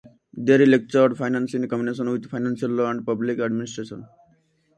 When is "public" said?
3.05-3.39